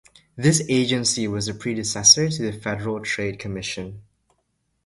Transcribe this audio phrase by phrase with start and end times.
[0.35, 4.01] This agency was the predecessor to the Federal Trade Commission.